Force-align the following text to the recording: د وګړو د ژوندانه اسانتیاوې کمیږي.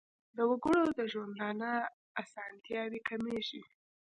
د 0.35 0.39
وګړو 0.49 0.85
د 0.99 1.01
ژوندانه 1.11 1.71
اسانتیاوې 2.21 2.99
کمیږي. 3.09 3.63